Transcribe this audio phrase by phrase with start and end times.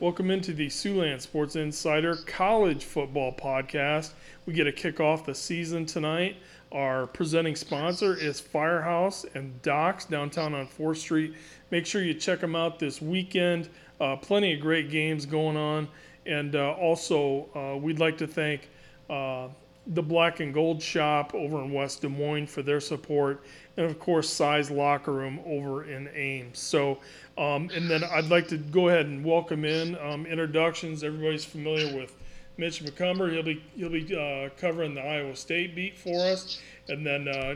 [0.00, 4.12] Welcome into the Siouxland Sports Insider College Football Podcast.
[4.46, 6.36] We get to kick off the season tonight.
[6.70, 11.34] Our presenting sponsor is Firehouse and Docks downtown on 4th Street.
[11.72, 13.70] Make sure you check them out this weekend.
[14.00, 15.88] Uh, plenty of great games going on.
[16.26, 18.68] And uh, also, uh, we'd like to thank
[19.10, 19.48] uh,
[19.88, 23.42] the Black and Gold Shop over in West Des Moines for their support.
[23.76, 26.58] And of course, Size Locker Room over in Ames.
[26.58, 26.98] So,
[27.38, 31.02] um, and then I'd like to go ahead and welcome in um, introductions.
[31.02, 32.14] Everybody's familiar with
[32.58, 33.32] Mitch McCumber.
[33.32, 37.54] He'll be he'll be uh, covering the Iowa State beat for us, and then uh,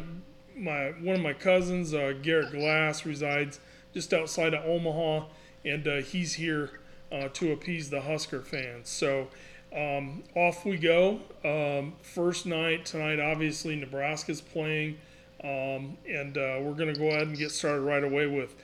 [0.57, 3.61] my one of my cousins, uh, Garrett Glass, resides
[3.93, 5.27] just outside of Omaha,
[5.65, 8.89] and uh, he's here uh, to appease the Husker fans.
[8.89, 9.29] So.
[9.75, 11.21] Um, off we go.
[11.45, 14.99] Um, first night tonight, obviously Nebraska's playing,
[15.43, 18.55] um, and uh, we're going to go ahead and get started right away with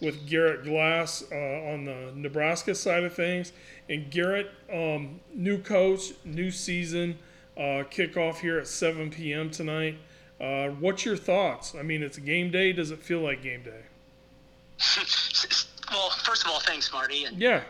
[0.00, 3.52] with Garrett Glass uh, on the Nebraska side of things.
[3.88, 7.18] And Garrett, um, new coach, new season,
[7.56, 9.50] uh, kickoff here at 7 p.m.
[9.50, 9.98] tonight.
[10.40, 11.74] Uh, what's your thoughts?
[11.74, 12.72] I mean, it's game day.
[12.72, 13.82] Does it feel like game day?
[15.92, 17.24] well, first of all, thanks, Marty.
[17.24, 17.62] And, yeah.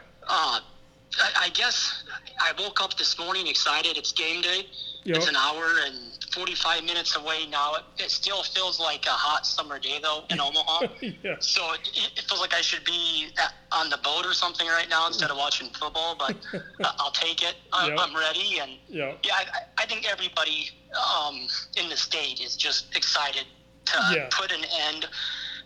[1.20, 2.04] I, I guess
[2.40, 3.96] I woke up this morning excited.
[3.96, 4.66] It's game day.
[5.04, 5.16] Yep.
[5.18, 5.96] It's an hour and
[6.32, 7.74] 45 minutes away now.
[7.74, 10.86] It, it still feels like a hot summer day, though, in Omaha.
[11.22, 11.36] yeah.
[11.40, 14.88] So it, it feels like I should be at, on the boat or something right
[14.88, 16.36] now instead of watching football, but
[16.98, 17.54] I'll take it.
[17.72, 17.98] I'm, Yep.
[18.00, 18.58] I'm ready.
[18.60, 19.18] And Yep.
[19.24, 20.70] yeah, I, I- I think everybody
[21.20, 23.44] um, in the state is just excited
[23.86, 24.28] to Yeah.
[24.32, 25.06] put an end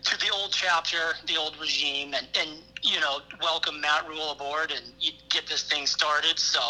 [0.05, 4.73] to the old chapter, the old regime, and, and you know, welcome Matt Rhule aboard
[4.73, 4.83] and
[5.29, 6.39] get this thing started.
[6.39, 6.61] So,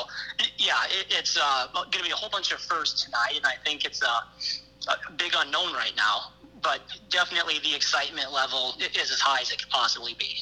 [0.57, 3.55] yeah, it, it's uh, going to be a whole bunch of firsts tonight, and I
[3.65, 6.33] think it's a, a big unknown right now.
[6.63, 10.41] But definitely the excitement level is as high as it could possibly be.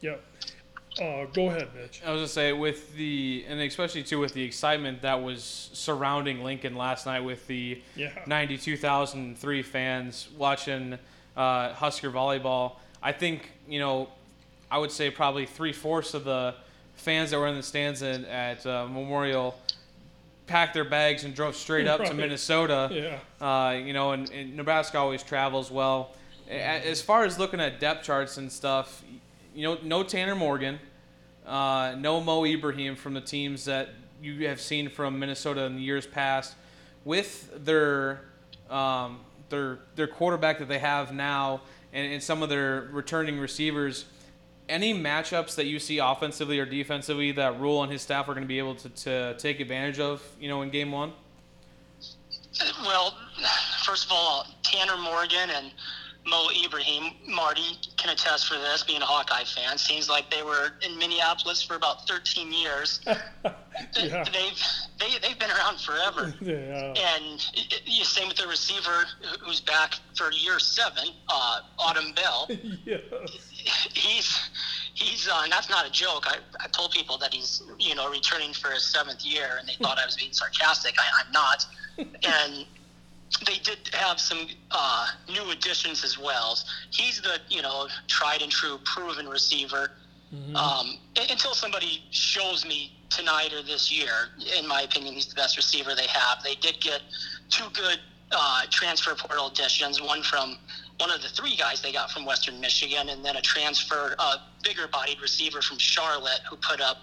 [0.00, 0.22] Yep.
[1.00, 2.00] Uh, go ahead, Mitch.
[2.06, 6.42] I was gonna say with the and especially too with the excitement that was surrounding
[6.42, 8.12] Lincoln last night with the Yeah.
[8.26, 10.98] ninety-two thousand three fans watching
[11.36, 12.76] uh, Husker volleyball.
[13.02, 14.08] I think you know,
[14.70, 16.54] I would say probably three fourths of the
[16.96, 19.58] fans that were in the stands at, at uh, Memorial
[20.46, 22.88] packed their bags and drove straight up to Minnesota.
[22.92, 23.46] Yeah.
[23.46, 26.14] Uh, you know, and, and Nebraska always travels well.
[26.48, 29.02] As far as looking at depth charts and stuff,
[29.54, 30.78] you know, no Tanner Morgan,
[31.44, 33.88] uh, no Mo Ibrahim from the teams that
[34.22, 36.54] you have seen from Minnesota in the years past.
[37.04, 38.20] With their
[38.70, 41.60] um, their their quarterback that they have now,
[41.92, 44.06] and, and some of their returning receivers,
[44.68, 48.44] any matchups that you see offensively or defensively that Rhule and his staff are going
[48.44, 51.12] to be able to, to take advantage of, you know, in game one.
[52.82, 53.16] Well,
[53.84, 55.72] first of all, Tanner Morgan and
[56.26, 59.78] Mo Ibrahim, Marty can attest for this, being a Hawkeye fan.
[59.78, 63.00] Seems like they were in Minneapolis for about 13 years.
[63.94, 64.24] Yeah.
[64.24, 64.62] They've
[64.98, 66.32] they, they've been around forever.
[66.40, 66.94] Yeah.
[66.96, 67.44] And
[67.84, 69.04] you same with the receiver
[69.42, 72.48] who's back for year seven, uh, Autman-Bell.
[72.86, 72.96] yeah.
[73.92, 74.40] He's
[74.94, 76.24] he's uh, and that's not a joke.
[76.26, 79.74] I, I told people that he's you know returning for his seventh year, and they
[79.74, 80.94] thought I was being sarcastic.
[80.98, 81.66] I, I'm not.
[81.98, 82.66] And
[83.46, 86.58] they did have some uh, new additions as well.
[86.90, 89.90] He's the you know tried and true proven receiver.
[90.54, 90.98] Um,
[91.30, 94.10] until somebody shows me tonight or this year,
[94.58, 96.42] in my opinion, he's the best receiver they have.
[96.42, 97.00] They did get
[97.48, 98.00] two good
[98.32, 100.02] uh, transfer portal additions.
[100.02, 100.58] One from
[100.98, 104.38] one of the three guys they got from Western Michigan, and then a transfer, uh,
[104.62, 106.98] bigger-bodied receiver from Charlotte who put up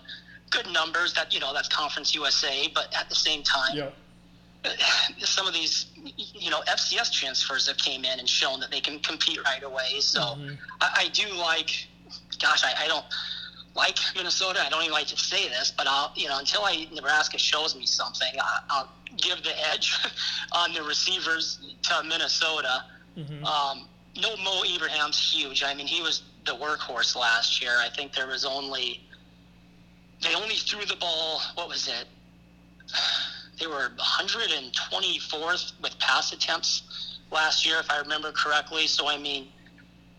[0.50, 1.14] good numbers.
[1.14, 3.90] That you know that's Conference USA, but at the same time, Yeah.
[5.20, 9.00] some of these, you know, FCS transfers have came in and shown that they can
[9.00, 10.00] compete right away.
[10.00, 10.58] So Mhm.
[10.82, 11.88] I, I do like,
[12.40, 13.06] gosh, I, I don't
[13.76, 14.62] like Minnesota.
[14.66, 17.76] I don't even like to say this, but I'll, you know, until I Nebraska shows
[17.76, 19.98] me something, I, I'll give the edge
[20.52, 22.86] on the receivers to Minnesota.
[23.18, 23.44] Mhm.
[23.44, 25.64] Um, no, Mo Ibrahim's huge.
[25.64, 27.78] I mean, he was the workhorse last year.
[27.80, 29.02] I think there was only
[30.22, 31.42] they only threw the ball.
[31.56, 32.08] What was it?
[33.60, 38.88] They were 124th with pass attempts last year, if I remember correctly.
[38.88, 39.48] So I mean,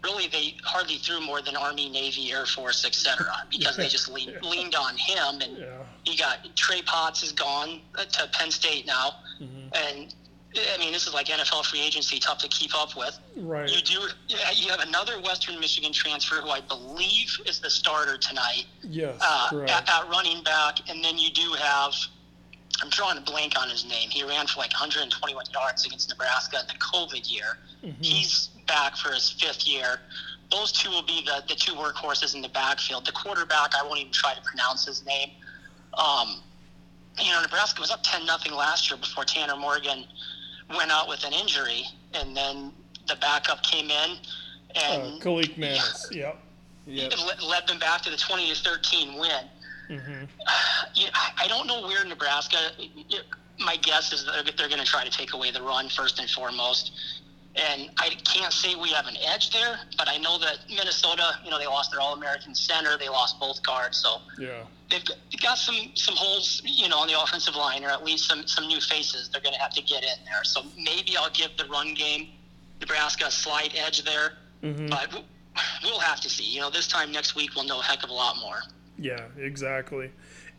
[0.03, 3.27] really, they hardly threw more than Army, Navy, Air Force, etc.
[3.51, 5.41] Because they just leaned, leaned on him.
[5.41, 5.83] And Yeah.
[6.05, 9.71] you got Trey Potts is gone uh, to Penn State now, Mhm.
[9.77, 10.15] and
[10.57, 13.19] I mean, this is like NFL free agency, tough to keep up with.
[13.37, 13.69] Right.
[13.69, 14.09] You do.
[14.55, 19.17] You have another Western Michigan transfer who I believe is the starter tonight Yes.
[19.21, 21.93] uh, at, at running back, and then you do have.
[22.83, 24.11] I'm drawing a blank on his name.
[24.11, 27.59] He ran for like 121 yards against Nebraska in the COVID year.
[27.85, 27.95] Mhm.
[28.05, 30.01] He's back for his fifth year.
[30.51, 33.05] those two will be the, the two workhorses in the backfield.
[33.07, 35.31] The quarterback, I won't even try to pronounce his name.
[35.95, 36.43] Um,
[37.19, 40.05] you know, Nebraska was up 10 nothing last year before Tanner Morgan
[40.77, 42.73] went out with an injury, and then
[43.09, 44.19] the backup came in
[44.77, 46.11] and uh, Kaliakmanis.
[46.15, 46.39] Yep.
[46.87, 47.13] Yep.
[47.43, 49.31] led them back to the 20 to 13 win.
[49.89, 50.25] Mm-hmm.
[50.95, 52.57] You know, I don't know where Nebraska.
[53.59, 56.29] My guess is they're, they're going to try to take away the run first and
[56.31, 56.93] foremost.
[57.57, 61.51] And I can't say we have an edge there, but I know that Minnesota, you
[61.53, 64.65] know, they lost their All-American center, they lost both guards, so Yeah.
[64.91, 68.05] they've got, they've got some some holes, you know, on the offensive line, or at
[68.05, 70.43] least some some new faces they're going to have to get in there.
[70.43, 72.31] So maybe I'll give the run game
[72.81, 74.33] Nebraska a slight edge there,
[74.65, 74.89] Mm-hmm.
[74.89, 75.23] but
[75.85, 76.43] we'll have to see.
[76.45, 78.63] You know, this time next week we'll know a heck of a lot more.
[78.99, 80.11] Yeah, exactly.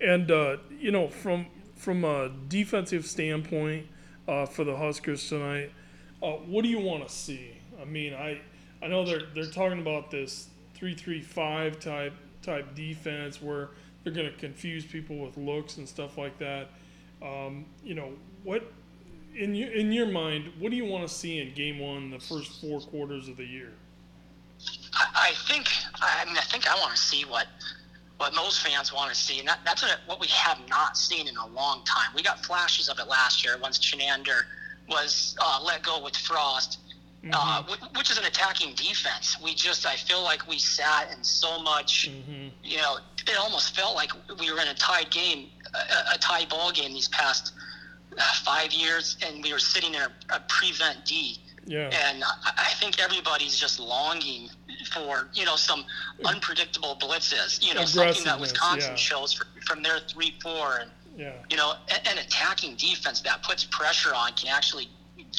[0.02, 3.88] And uh, you know, from from a defensive standpoint
[4.28, 5.72] uh, for the Huskers tonight,
[6.22, 7.52] uh, what do you want to see?
[7.82, 8.40] I mean, I
[8.82, 13.70] I know they're they're talking about this three three five type type defense where
[14.04, 16.70] they're going to confuse people with looks and stuff like that.
[17.24, 18.12] Um, you know,
[18.44, 18.72] what
[19.36, 22.20] in your in your mind, what do you want to see in game one, the
[22.20, 23.72] first four quarters of the year?
[24.94, 25.68] I, I think
[26.02, 27.48] I mean I think I want to see what
[28.18, 31.28] what most fans want to see, and that, that's what, what we have not seen
[31.28, 32.10] in a long time.
[32.16, 34.44] We got flashes of it last year once Chinander
[34.90, 36.80] was uh, let go with Frost,
[37.34, 39.38] uh, wh- which is an attacking defense.
[39.44, 42.10] We just I feel like we sat in so much.
[42.10, 42.48] Mm-hmm.
[42.64, 42.98] You know,
[43.28, 46.94] it almost felt like we were in a tied game, a, a tied ball game
[46.94, 47.54] these past
[48.18, 51.40] uh, five years, and we were sitting in a, a prevent D.
[51.66, 51.90] Yeah.
[52.08, 54.50] And I I think everybody's just longing
[54.88, 55.86] for you know some
[56.26, 57.66] unpredictable blitzes.
[57.66, 58.96] You know something that Wisconsin yeah.
[58.96, 61.34] shows fr- from their three four and Yeah.
[61.50, 64.88] you know an attacking defense that puts pressure on can actually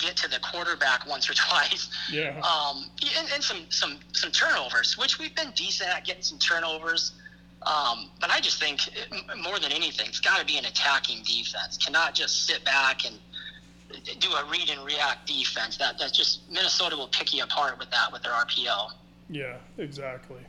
[0.00, 1.88] get to the quarterback once or twice.
[2.10, 2.40] Yeah.
[2.40, 2.84] Um,
[3.19, 7.12] and, and some some some turnovers, which we've been decent at getting some turnovers.
[7.62, 8.81] Um, but I just think
[9.43, 11.76] more than anything, it's got to be an attacking defense.
[11.78, 13.19] Cannot just sit back and
[14.20, 15.76] do a read and react defense.
[15.76, 18.90] That that's just Minnesota will pick you apart with that with their RPO.
[19.28, 19.56] Yeah.
[19.78, 20.40] Exactly.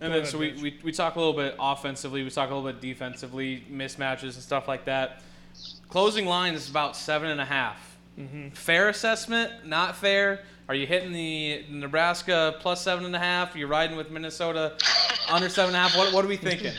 [0.00, 2.50] And Go then so we, ahead, we, we talk a little bit offensively, we talk
[2.50, 5.22] a little bit defensively, mismatches and stuff like that.
[5.88, 7.96] Closing line is about seven and a half.
[8.18, 8.50] Mm-hmm.
[8.50, 10.40] Fair assessment, not fair.
[10.68, 13.54] Are you hitting the Nebraska plus seven and a half?
[13.54, 14.76] You're riding with Minnesota
[15.30, 15.96] under seven and a half?
[15.96, 16.72] What, what are we thinking?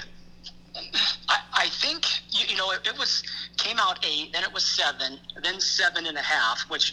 [1.30, 3.24] I, I think you, you know it, it was
[3.58, 6.70] came out eight, then it was seven, then seven and a half.
[6.70, 6.92] Which,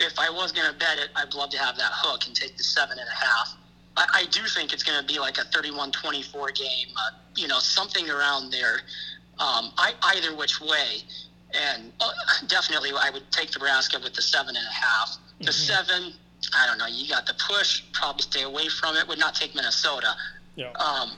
[0.00, 2.56] if I was going to bet it, I'd love to have that hook and take
[2.56, 3.56] the seven and a half.
[3.96, 6.88] I, I do think it's going to be like a 31-24 game.
[6.96, 8.80] Uh, you know, something around there.
[9.38, 10.98] Um, I, either which way,
[11.54, 12.10] and uh,
[12.46, 15.18] definitely I would take Nebraska with the seven and a half.
[15.40, 16.12] The seven,
[16.56, 16.86] I don't know.
[16.86, 17.82] You got the push.
[17.92, 19.08] Probably stay away from it.
[19.08, 20.14] Would not take Minnesota.
[20.54, 20.70] Yeah.
[20.72, 21.12] Um,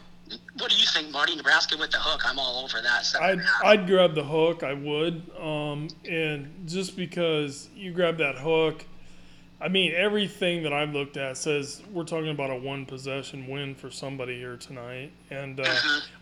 [0.56, 1.36] what do you think, Marty?
[1.36, 2.22] Nebraska with the hook?
[2.24, 3.14] I'm all over that.
[3.20, 3.64] I'd, and a half.
[3.64, 4.62] I'd grab the hook.
[4.62, 5.30] I would.
[5.38, 8.86] Um, and just because you grab that hook,
[9.60, 13.74] I mean, everything that I've looked at says we're talking about a one possession win
[13.74, 15.12] for somebody here tonight.
[15.30, 15.76] And uh,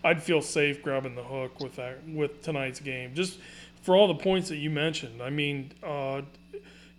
[0.04, 3.14] I'd feel safe grabbing the hook with that with tonight's game.
[3.14, 3.38] Just
[3.82, 5.20] for all the points that you mentioned.
[5.20, 6.22] I mean, uh,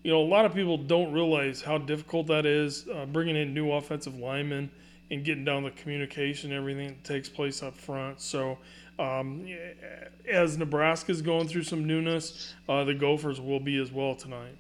[0.04, 3.54] you know, a lot of people don't realize how difficult that is uh, bringing in
[3.54, 4.70] new offensive linemen
[5.10, 8.20] and getting down the communication, everything that takes place up front.
[8.20, 8.58] So,
[9.00, 9.48] um,
[10.30, 14.56] as Nebraska's going through some newness, uh, the Gophers will be as well tonight.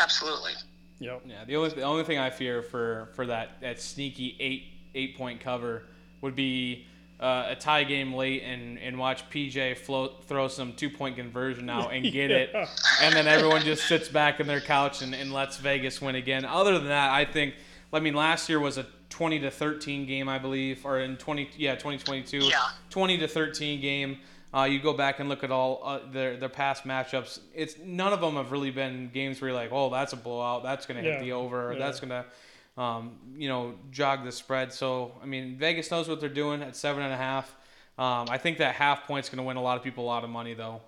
[0.00, 0.52] Absolutely.
[0.98, 1.22] Yep.
[1.26, 4.64] Yeah, the only the only thing I fear for for that that sneaky eight
[4.94, 5.84] eight point cover
[6.20, 6.86] would be
[7.18, 11.68] uh, a tie game late and and watch PJ Fleck throw some two point conversion
[11.70, 12.50] out and get it,
[13.02, 16.44] and then everyone just sits back in their couch and, and lets Vegas win again.
[16.44, 17.54] Other than that, I think
[17.92, 21.48] I mean last year was a twenty to thirteen game I believe, or in twenty
[21.56, 22.60] yeah twenty twenty two Yeah.
[22.90, 24.18] 20 to 13 game.
[24.54, 27.40] Uh, you go back and look at all uh, their their past matchups.
[27.54, 30.62] It's none of them have really been games where you're like, oh, that's a blowout.
[30.62, 31.72] That's going to hit the over.
[31.72, 31.78] Yeah.
[31.78, 34.72] That's going to, um, you know, jog the spread.
[34.72, 37.54] So I mean, Vegas knows what they're doing at seven and a half.
[37.98, 40.24] Um, I think that half point's going to win a lot of people a lot
[40.24, 40.80] of money though.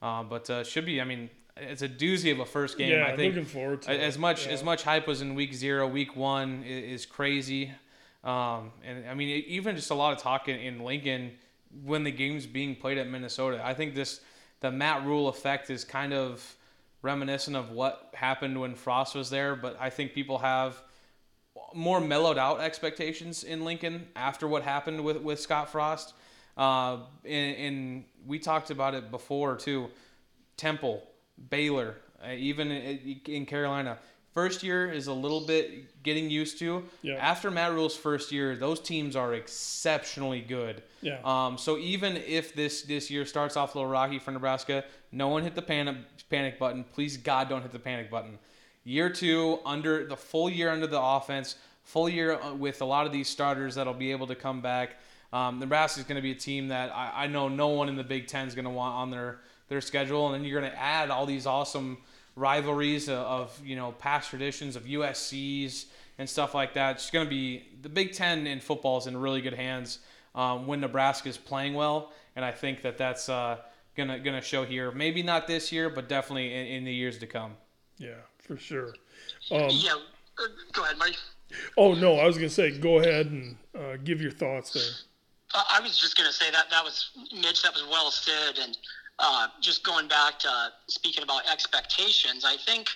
[0.00, 1.00] Uh, but uh, should be.
[1.00, 2.92] I mean, it's a doozy of a first game.
[2.92, 4.18] Yeah, I think looking forward to as it.
[4.20, 4.52] much Yeah.
[4.52, 7.72] as much hype was in week zero, week one is, is crazy.
[8.22, 11.32] Um, and I mean, even just a lot of talk in, in Lincoln
[11.84, 13.60] when the game's being played at Minnesota.
[13.64, 14.20] I think this
[14.60, 16.56] the Matt Rhule effect is kind of
[17.02, 20.82] reminiscent of what happened when Frost was there, but I think people have
[21.74, 26.14] more mellowed out expectations in Lincoln after what happened with, with Scott Frost.
[26.56, 29.88] Uh, and, and we talked about it before too.
[30.56, 31.04] Temple,
[31.50, 33.98] Baylor, uh, even in, in Carolina,
[34.34, 36.84] First year is a little bit getting used to.
[37.02, 37.14] Yeah.
[37.14, 40.82] After Matt Rhule's first year, those teams are exceptionally good.
[41.00, 41.18] Yeah.
[41.24, 45.28] Um, so even if this this year starts off a little rocky for Nebraska, no
[45.28, 45.96] one hit the panic
[46.30, 46.84] panic button.
[46.92, 48.38] Please God, don't hit the panic button.
[48.84, 53.06] Year two, under the full year under the offense, full year uh, with a lot
[53.06, 54.96] of these starters that'll be able to come back.
[55.32, 57.96] Um, Nebraska is going to be a team that I, I know no one in
[57.96, 60.70] the Big Ten is going to want on their their schedule, and then you're going
[60.70, 61.98] to add all these awesome
[62.38, 65.86] rivalries of, of you know past traditions of USC's
[66.18, 66.96] and stuff like that.
[66.96, 70.00] It's going to be the Big Ten in football is in really good hands
[70.34, 73.58] um, when Nebraska is playing well, and I think that that's uh,
[73.96, 74.90] gonna gonna show here.
[74.90, 77.52] Maybe not this year, but definitely in, in the years to come.
[77.98, 78.94] Yeah, for sure.
[79.50, 79.94] Um, Yeah,
[80.38, 80.42] uh,
[80.72, 81.16] go ahead, Mike.
[81.76, 84.82] oh no, I was gonna say, go ahead and uh, give your thoughts there.
[85.54, 87.62] Uh, I was just going to say that that was Mitch.
[87.62, 88.76] That was well said, and
[89.18, 92.44] uh, just going back to speaking about expectations.
[92.44, 92.88] I think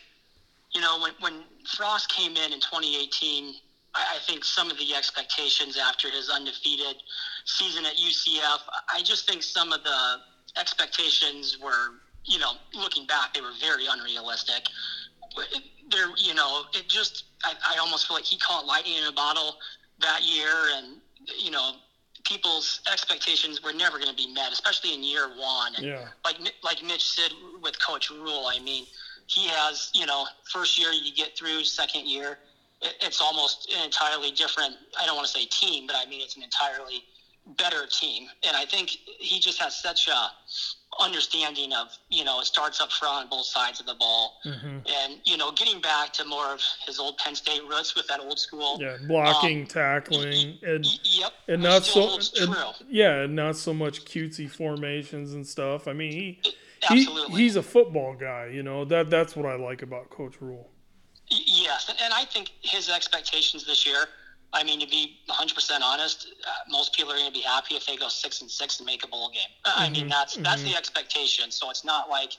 [0.75, 3.55] you know when when Frost came in in 2018,
[3.95, 6.97] I, I think some of the expectations after his undefeated
[7.45, 8.59] season at UCF,
[8.93, 10.21] I just think some of the
[10.59, 14.67] expectations were you know looking back they were very unrealistic.
[15.91, 19.12] There, you know, it just I, I almost feel like he caught lightning in a
[19.12, 19.57] bottle
[20.00, 21.00] that year, and
[21.38, 21.76] you know
[22.25, 25.75] people's expectations were never going to be met, especially in year one.
[25.75, 26.09] And Yeah.
[26.25, 28.87] like like Mitch said with Coach Rhule, I mean,
[29.26, 32.38] he has you know first year you get through, second year
[32.83, 34.76] it, it's almost an entirely different.
[34.99, 37.05] I don't want to say team, but I mean it's an entirely
[37.57, 38.29] better team.
[38.43, 40.31] And I think he just has such a
[41.01, 44.79] understanding of you know it starts up front on both sides of the ball, Mm-hmm.
[44.87, 48.21] and you know getting back to more of his old Penn State roots with that
[48.21, 48.79] old school.
[48.81, 51.33] Yeah, blocking, tackling, and Yep.
[51.49, 52.57] and not so and-
[52.89, 55.89] yeah, and not so much cutesy formations and stuff.
[55.89, 56.41] I mean, he,
[56.89, 58.51] he he's a football guy.
[58.53, 60.69] You know that that's what I like about Coach Rhule.
[61.29, 64.05] Yes, and I think his expectations this year.
[64.55, 67.87] I mean, to be 100% honest, uh, most people are going to be happy if
[67.87, 69.43] they go six and six and make a bowl game.
[69.65, 71.51] Uh, I mean, Mhm, that's that's the expectation.
[71.51, 72.33] So it's not like,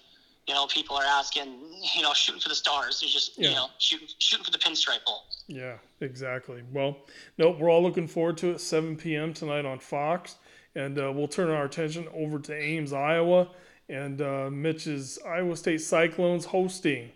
[0.47, 1.59] you know, people are asking,
[1.95, 2.99] you know, shooting for the stars.
[2.99, 3.49] They're just, Yeah.
[3.49, 5.23] you know, shooting shooting for the pinstripe bowl.
[5.47, 6.61] Yeah, exactly.
[6.71, 6.97] Well,
[7.37, 8.61] nope, we're all looking forward to it.
[8.61, 9.33] 7 p.m.
[9.33, 10.35] tonight on Fox,
[10.75, 13.49] and uh, we'll turn our attention over to Ames, Iowa,
[13.89, 17.11] and uh, Mitch's Iowa State Cyclones hosting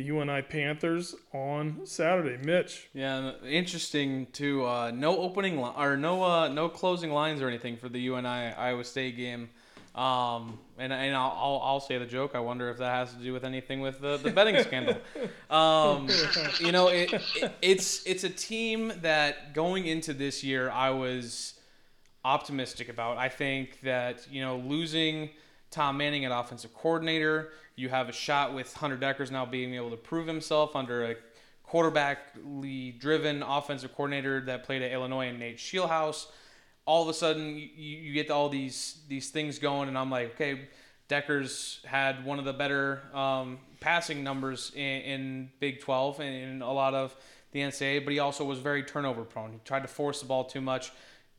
[0.00, 2.38] the UNI Panthers on Saturday.
[2.42, 7.48] Mitch, Yeah, interesting to Uh, no opening li- or no uh, no closing lines or
[7.48, 9.50] anything for the UNI Iowa State game.
[9.94, 12.34] Um, and and I'll, I'll I'll say the joke.
[12.34, 14.96] I wonder if that has to do with anything with the, the betting scandal.
[15.50, 16.08] Um,
[16.60, 21.54] you know, it, it, it's it's a team that going into this year I was
[22.24, 23.18] optimistic about.
[23.18, 25.30] I think that you know losing
[25.70, 29.90] Tom Manning at offensive coordinator, you have a shot with Hunter Dekkers now being able
[29.90, 31.16] to prove himself under a
[31.62, 36.26] quarterbackly driven offensive coordinator that played at Illinois and Nate Scheelhaase.
[36.84, 40.32] All of a sudden, you, you get all these these things going, and I'm like,
[40.34, 40.68] okay,
[41.08, 46.62] Dekkers had one of the better um, passing numbers in, in Big 12 and in
[46.62, 47.14] a lot of
[47.52, 49.52] the NCAA, but he also was very turnover prone.
[49.52, 50.92] He tried to force the ball too much.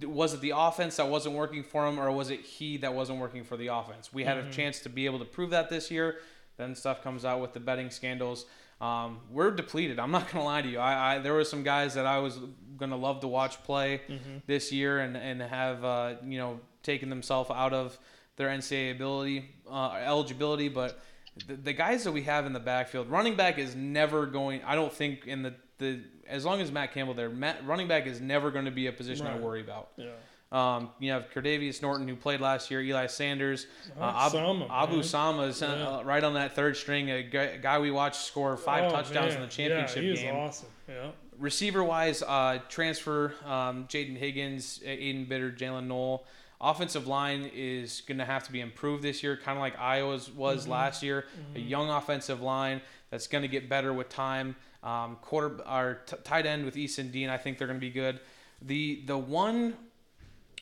[0.04, 3.20] Was it the offense that wasn't working for him, or was it he that wasn't
[3.20, 4.14] working for the offense?
[4.14, 6.18] We had a chance to be able to prove that this year.
[6.58, 8.46] Then stuff comes out with the betting scandals.
[8.80, 10.00] Um, we're depleted.
[10.00, 10.80] I'm not gonna lie to you.
[10.80, 12.40] I, I there were some guys that I was
[12.78, 14.02] gonna love to watch play
[14.48, 17.98] this year and and have uh, you know taken themselves out of
[18.38, 21.00] their NCAA ability uh, eligibility, but
[21.48, 24.62] the, the guys that we have in the backfield, running back is never going.
[24.64, 28.08] I don't think in the the as long as Matt Campbell there, Matt, running back
[28.08, 29.90] is never going to be a position I worry about.
[29.98, 30.12] yeah,
[30.54, 33.68] Um, you have Cartevious Norton who played last year, Eli Sanders,
[34.00, 35.04] uh, Oh, Abu, Sama, Abu man.
[35.04, 35.90] Sama's uh, Yeah.
[35.98, 39.42] uh, right on that third string, a guy, we watched score five Oh, touchdowns man.
[39.44, 40.36] in the championship yeah, he game.
[40.38, 40.70] awesome.
[40.88, 46.24] Yeah, Receiver wise, uh, transfer um, Jaden Higgins, Aiden Bitter, Jaylin Noel.
[46.62, 50.30] Offensive line is going to have to be improved this year, kind of like Iowa's
[50.32, 50.72] was Mm-hmm.
[50.72, 51.26] last year.
[51.56, 54.56] A young offensive line that's going to get better with time.
[54.84, 57.92] Um, quarter our t- tight end with Easton Dean, I think they're going to be
[57.92, 58.20] good.
[58.62, 59.76] The the one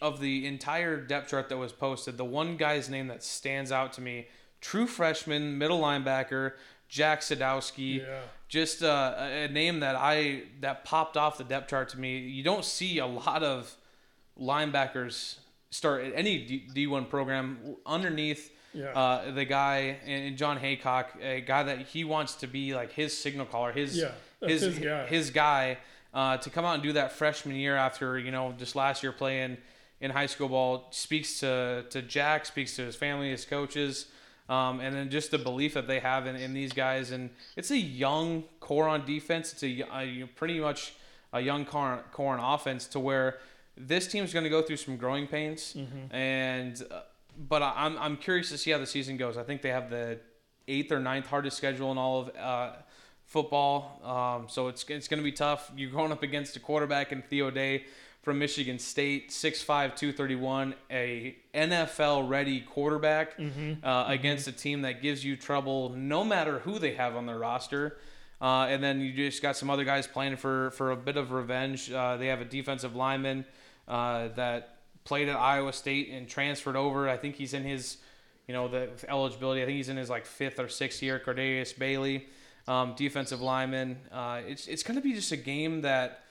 [0.01, 3.93] of the entire depth chart that was posted, the one guy's name that stands out
[3.93, 4.27] to me,
[4.61, 6.53] true freshman, middle linebacker,
[6.89, 11.69] Jack Sadowski yeah, just uh, a a name that I that popped off the depth
[11.69, 12.17] chart to me.
[12.17, 13.75] You don't see a lot of
[14.39, 15.35] linebackers
[15.69, 18.87] start at any D- D1 program underneath yeah.
[18.89, 23.17] uh, the guy and Jon Heacock, a guy that he wants to be like his
[23.17, 24.11] signal caller, his Yeah,
[24.41, 25.05] his his guy.
[25.07, 25.77] his guy,
[26.13, 29.11] uh, to come out and do that freshman year after you know just last year
[29.11, 29.57] playing
[30.01, 34.07] in high school ball speaks to to Jack, speaks to his family, his coaches.
[34.47, 37.69] Um, and then just the belief that they have in, in these guys, and it's
[37.69, 39.53] a young core on defense.
[39.53, 40.95] It's a, a pretty much
[41.31, 43.37] a young core, core on offense to where
[43.77, 45.75] this team's going to go through some growing pains,
[46.09, 47.01] and uh,
[47.37, 49.37] but I- I'm I'm curious to see how the season goes.
[49.37, 50.19] I think they have the
[50.67, 52.71] eighth or ninth hardest schedule in all of uh,
[53.25, 55.71] football, um, so it's it's going to be tough.
[55.75, 57.85] You're going up against a quarterback in Theo Day
[58.21, 63.39] from Michigan State, 6'5", 231, a NFL ready quarterback
[63.83, 67.37] uh, against a team that gives you trouble no matter who they have on their
[67.39, 67.97] roster.
[68.41, 71.31] Uh, and then you just got some other guys playing for, for a bit of
[71.31, 71.89] revenge.
[71.91, 73.45] Uh, they have a defensive lineman
[73.87, 74.78] uh, that
[75.09, 77.09] played at Iowa State and transferred over.
[77.09, 77.97] I think he's in his,
[78.47, 79.61] you know, the eligibility.
[79.61, 81.19] I think he's in his like fifth or sixth year.
[81.23, 82.27] Cordarius Bailey,
[82.67, 83.97] um, defensive lineman.
[84.11, 86.23] Uh, it's it's going to be just a game that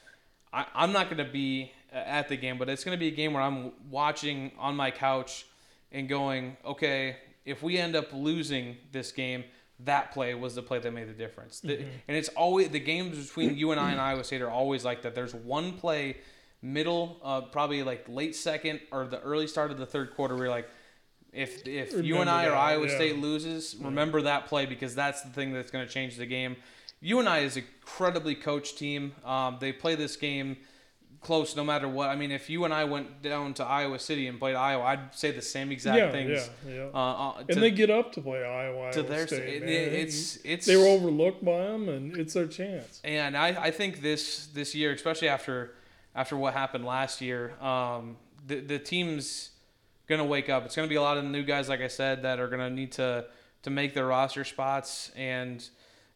[0.53, 3.17] I, I'm not going to be at the game, but it's going to be a
[3.17, 5.45] game where I'm watching on my couch
[5.91, 9.43] and going, okay, if we end up losing this game,
[9.85, 11.61] that play was the play that made the difference.
[11.61, 15.15] The- and it's always the games between UNI and Iowa State are always like that.
[15.15, 16.17] There's one play,
[16.63, 20.45] middle, uh, probably like late second or the early start of the third quarter, where
[20.45, 20.69] you're like,
[21.33, 22.95] if if you and Remember I or Iowa yeah.
[22.97, 26.57] State loses, remember that play because that's the thing that's going to change the game.
[27.01, 29.13] UNI is an incredibly coached team.
[29.25, 30.57] Um, they play this game
[31.21, 32.09] close no matter what.
[32.09, 35.43] I mean, if UNI went down to Iowa City and played Iowa, I'd say the
[35.43, 36.51] same exact Yeah, things.
[36.67, 36.89] yeah, yeah.
[36.95, 36.99] Uh,
[37.39, 38.91] uh, and they get up to play Iowa.
[38.93, 42.47] to Iowa their State, it- it's it's they were overlooked by them, and it's their
[42.47, 43.01] chance.
[43.05, 45.75] and I, I think this this year, especially after
[46.19, 49.51] after what happened last year, um, the the team's
[50.09, 50.65] gonna wake up.
[50.65, 52.91] It's gonna be a lot of new guys, like I said, that are gonna need
[52.93, 53.27] to
[53.63, 55.13] to make their roster spots.
[55.17, 55.67] And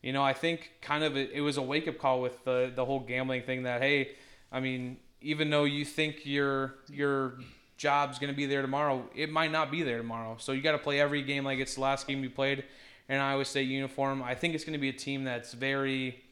[0.02, 2.72] you know, I think kind of it, it was a wake up call with the
[2.74, 3.62] the whole gambling thing.
[3.62, 4.16] That hey,
[4.50, 7.34] I mean, even though you think your your
[7.76, 10.36] job's gonna be there tomorrow, it might not be there tomorrow.
[10.40, 12.64] So you got to play every game like it's the last game you played
[13.08, 14.20] in Iowa State uniform.
[14.20, 16.24] I think it's gonna be a team that's very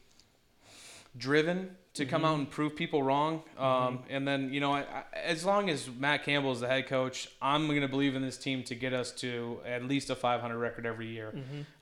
[1.16, 3.42] driven to come out and prove people wrong.
[3.56, 6.86] Um, And then, you know, I, I, as long as Matt Campbell is the head
[6.88, 10.14] coach, I'm going to believe in this team to get us to at least a
[10.14, 11.32] 500 record every year.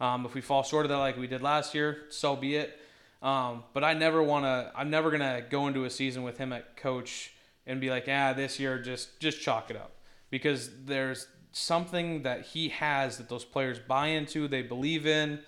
[0.00, 2.78] Um, if we fall short of that like we did last year, so be it.
[3.22, 4.70] Um, but I never want to.
[4.76, 7.33] I'm never going to go into a season with him at coach
[7.66, 9.90] and be like, ah, this year just just chalk it up
[10.31, 15.40] because there's something that he has that those players buy into, they believe in,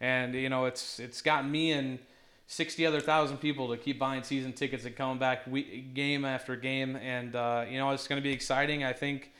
[0.00, 1.98] and you know it's it's gotten me and
[2.46, 6.54] 60 other thousand people to keep buying season tickets and coming back week, game after
[6.56, 8.84] game, and uh, you know it's going to be exciting.
[8.84, 9.30] I think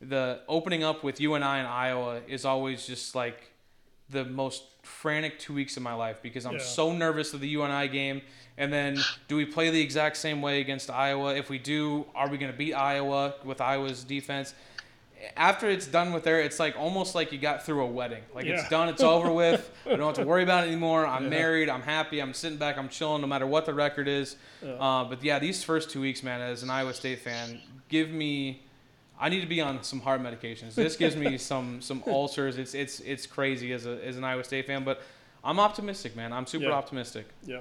[0.00, 3.52] the opening up with UNI in Iowa is always just like
[4.10, 6.58] the most frantic two weeks of my life because I'm Yeah.
[6.60, 8.22] so nervous of the UNI game.
[8.58, 11.34] And then, do we play the exact same way against Iowa?
[11.34, 14.54] If we do, are we going to beat Iowa with Iowa's defense?
[15.36, 18.22] After it's done with there, it's like almost like you got through a wedding.
[18.34, 18.60] Like Yeah.
[18.60, 19.70] it's done, it's over with.
[19.86, 21.06] I don't have to worry about it anymore.
[21.06, 21.68] I'm married.
[21.68, 22.20] I'm happy.
[22.20, 22.76] I'm sitting back.
[22.78, 24.36] I'm chilling, no matter what the record is.
[24.62, 28.62] Uh, but yeah, these first two weeks, man, as an Iowa State fan, give me
[29.18, 30.74] I need to be on some heart medications.
[30.74, 32.58] This gives me some some ulcers.
[32.58, 35.00] It's it's it's crazy as a as an Iowa State fan, but
[35.42, 36.32] I'm optimistic, man.
[36.32, 36.72] I'm super Yeah.
[36.72, 37.26] optimistic.
[37.44, 37.60] Yeah.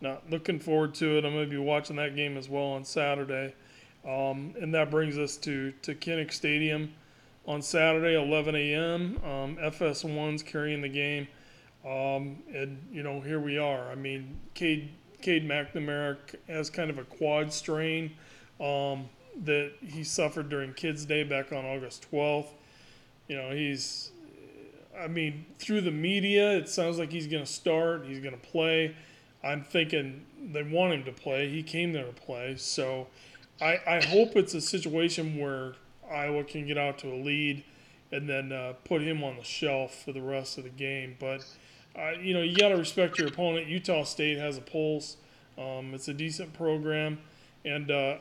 [0.00, 1.24] Now, looking forward to it.
[1.24, 3.54] I'm going to be watching that game as well on Saturday.
[4.06, 6.92] Um, and that brings us to, to Kinnick Stadium
[7.46, 9.18] on Saturday, 11 a.m.
[9.24, 11.26] Um, FS1's carrying the game.
[11.84, 13.90] Um, and, you know, here we are.
[13.90, 14.90] I mean, Cade,
[15.22, 18.12] Cade McNamara has kind of a quad strain
[18.60, 19.08] um,
[19.44, 22.48] that he suffered during Kids Day back on August 12th.
[23.28, 24.10] You know, he's,
[24.98, 28.46] I mean, through the media, it sounds like he's going to start, he's going to
[28.46, 28.94] play.
[29.42, 31.48] I'm thinking they want him to play.
[31.48, 32.56] He came there to play.
[32.56, 33.06] So
[33.60, 35.74] I, I hope it's a situation where
[36.10, 37.64] Iowa can get out to a lead
[38.12, 41.16] and then uh, put him on the shelf for the rest of the game.
[41.18, 41.44] But,
[41.96, 43.66] uh, you know, you got to respect your opponent.
[43.66, 45.16] Utah State has a pulse,
[45.58, 47.18] um, it's a decent program.
[47.64, 48.16] And uh,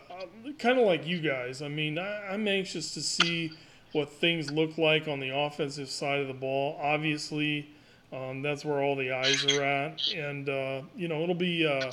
[0.57, 3.51] kind of like you guys, I mean, I, I'm anxious to see
[3.93, 6.77] what things look like on the offensive side of the ball.
[6.81, 7.69] Obviously,
[8.11, 11.91] um, that's where all the eyes are at, and uh, you know it'll be uh,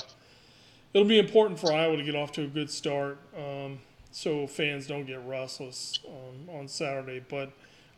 [0.95, 3.79] it'll be important for Iowa to get off to a good start, um,
[4.11, 7.21] so fans don't get restless um, on Saturday.
[7.29, 7.51] But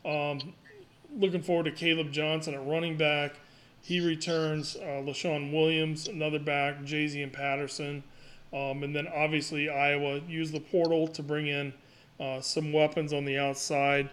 [0.04, 0.52] um,
[1.16, 3.36] looking forward to Caleb Johnson at running back.
[3.80, 4.74] He returns.
[4.74, 6.82] Uh, Leshon Williams, another back.
[6.82, 8.02] Jaziun Patterson,
[8.52, 11.72] um, and then obviously Iowa used the portal to bring in
[12.18, 14.10] uh, some weapons on the outside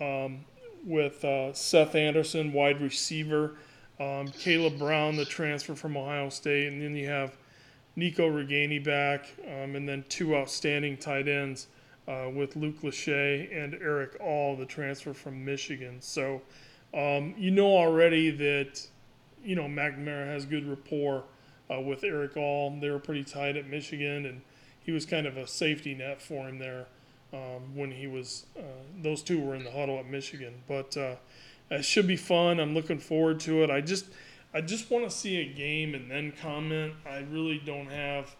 [0.00, 0.44] um,
[0.84, 3.54] with uh, Seth Anderson, wide receiver,
[4.00, 7.36] um, Caleb Brown, the transfer from Ohio State, and then you have
[7.96, 11.66] Nico Ragaini back, um, and then two outstanding tight ends
[12.06, 16.00] uh, with Luke Lachey and Erick All, the transfer from Michigan.
[16.00, 16.42] So
[16.94, 18.86] Um, you know already that
[19.44, 21.24] you know McNamara has good rapport
[21.70, 22.70] uh, with Erick All.
[22.80, 24.40] They were pretty tight at Michigan, and
[24.80, 26.86] he was kind of a safety net for him there
[27.32, 28.46] um, when he was.
[28.56, 28.62] Uh,
[29.02, 31.16] those two were in the huddle at Michigan, but uh,
[31.70, 32.60] it should be fun.
[32.60, 33.70] I'm looking forward to it.
[33.70, 34.06] I just
[34.56, 36.94] I just want to see a game and then comment.
[37.06, 38.34] I really don't have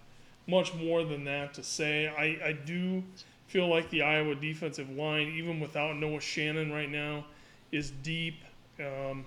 [0.46, 2.08] much more than that to say.
[2.08, 3.04] I, I do
[3.48, 7.26] feel like the Iowa defensive line, even without Noah Shannon right now,
[7.70, 8.36] is deep.
[8.80, 9.26] Um,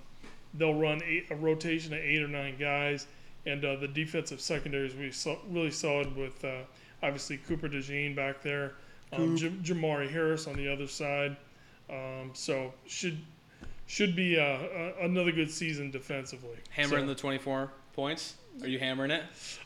[0.56, 3.06] they'll run eight, a rotation of eight or nine guys,
[3.46, 6.62] and uh, the defensive secondaries we saw really solid with uh,
[7.04, 8.74] obviously Cooper DeJean back there,
[9.14, 11.38] um, J- Jamari Harris on the other side.
[11.88, 13.20] Um, so should
[13.90, 16.56] should be uh, a, another good season defensively.
[16.70, 18.36] Hammering So, the 24 points.
[18.62, 19.24] Are you hammering it?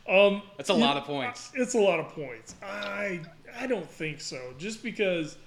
[0.08, 1.52] um, That's a you- lot of points.
[1.56, 2.56] It's a lot of points.
[2.64, 3.20] I
[3.60, 4.40] I don't think so.
[4.58, 5.38] Just because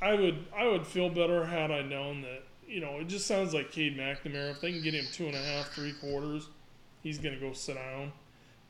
[0.00, 3.52] I would I would feel better had I known that you know it just sounds
[3.54, 4.52] like Cade McNamara.
[4.52, 6.48] If they can get him two and a half, three quarters,
[7.02, 8.12] he's gonna go sit down.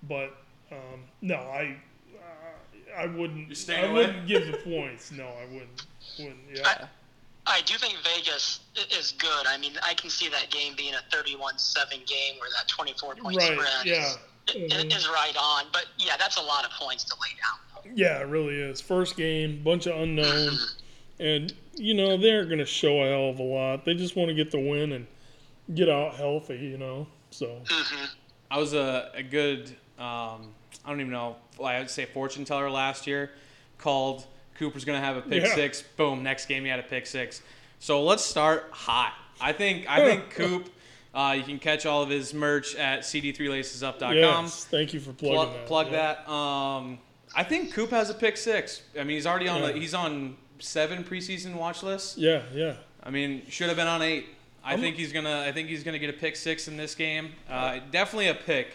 [0.04, 0.34] But
[0.72, 1.76] um, no, I
[2.16, 3.48] uh, I wouldn't.
[3.48, 4.06] You're staying I away?
[4.06, 5.10] wouldn't give the points.
[5.12, 5.86] No, I wouldn't.
[6.18, 6.38] Wouldn't.
[6.54, 6.62] Yeah.
[6.68, 6.88] I
[7.64, 9.46] do think Vegas is good.
[9.46, 13.36] I mean, I can see that game being a 31-7 game where that 24 point
[13.36, 13.52] Right.
[13.58, 14.12] spread Yeah.
[14.54, 14.96] is, Mhm.
[14.96, 15.66] is right on.
[15.72, 17.96] But yeah, that's a lot of points to lay down.
[17.96, 18.80] Yeah, it really is.
[18.80, 20.76] First game, bunch of unknowns,
[21.20, 23.84] and you know they're going to show a hell of a lot.
[23.84, 25.06] They just want to get the win and
[25.74, 26.56] get out healthy.
[26.58, 27.62] You know, so
[28.50, 30.52] I was a, a good, um,
[30.84, 33.32] I don't even know, I would say fortune teller last year.
[33.78, 34.26] Called
[34.58, 35.54] Cooper's going to have a pick Yeah.
[35.54, 35.82] six.
[35.82, 37.42] Boom, next game he had a pick six.
[37.78, 39.12] So let's start hot.
[39.40, 40.70] I think I think Coop,
[41.14, 44.14] uh, you can catch all of his merch at cd3lacesup.com.
[44.14, 45.66] yes, thank you for plugging Plug, that.
[45.66, 46.14] plug Yeah.
[46.26, 46.30] that.
[46.30, 46.98] Um,
[47.34, 48.82] I think Coop has a pick six.
[48.98, 49.72] I mean, he's already on Yeah.
[49.72, 52.16] the, he's on seven preseason watch lists.
[52.16, 54.26] Yeah, yeah, I mean, should have been on eight.
[54.64, 55.44] I I'm- think he's gonna.
[55.46, 57.32] I think he's gonna get a pick six in this game.
[57.48, 58.68] Uh, definitely a pick,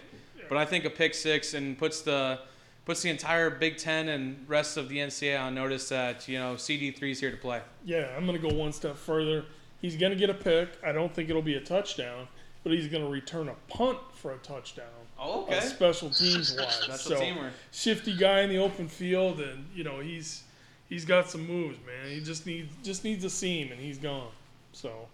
[0.48, 2.40] but I think a pick six and puts the
[2.86, 6.56] puts the entire Big Ten and rest of the NCAA on notice that you know
[6.58, 7.62] CD three is here to play.
[7.86, 8.14] yeah.
[8.16, 9.46] I'm going to go one step further.
[9.82, 10.70] He's going to get a pick.
[10.86, 12.28] I don't think it'll be a touchdown,
[12.64, 14.86] but he's going to return a punt for a touchdown.
[15.20, 16.74] Oh, uh, special teams wise.
[16.76, 17.50] Special so teamer.
[17.72, 20.44] shifty guy in the open field, and you know he's
[20.90, 22.12] he's got some moves, man.
[22.12, 24.30] He just needs just needs a seam, and he's gone.
[24.74, 25.08] So,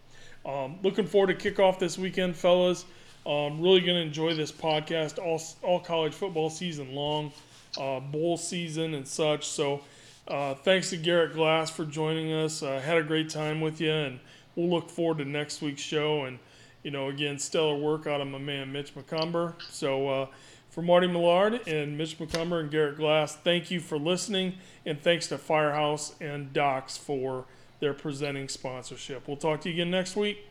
[0.46, 2.86] um, looking forward to kickoff this weekend, fellas.
[3.26, 7.32] Um, really going to enjoy this podcast all all college football season long,
[7.78, 9.48] uh, bowl season and such.
[9.48, 9.82] So,
[10.28, 12.62] uh, thanks to Garrett Glass for joining us.
[12.62, 14.20] Uh, had a great time with you, and
[14.56, 16.26] we'll look forward to next week's show.
[16.26, 16.40] And
[16.84, 19.54] you know, again, stellar work out of my man Mitch McCumber.
[19.70, 20.10] So.
[20.10, 20.28] Uh,
[20.70, 24.54] for Marty Millard and Mitch McCumber and Garrett Glass, thank you for listening,
[24.86, 27.46] and thanks to Firehouse and Docs for
[27.80, 29.28] their presenting sponsorship.
[29.28, 30.46] We'll talk to you again next week.